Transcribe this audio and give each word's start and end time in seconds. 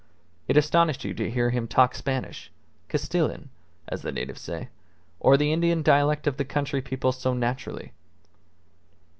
It 0.47 0.57
astonished 0.57 1.05
you 1.05 1.13
to 1.13 1.29
hear 1.29 1.51
him 1.51 1.67
talk 1.67 1.93
Spanish 1.93 2.51
(Castillan, 2.89 3.51
as 3.87 4.01
the 4.01 4.11
natives 4.11 4.41
say) 4.41 4.69
or 5.19 5.37
the 5.37 5.53
Indian 5.53 5.83
dialect 5.83 6.25
of 6.25 6.37
the 6.37 6.43
country 6.43 6.81
people 6.81 7.11
so 7.11 7.35
naturally. 7.35 7.93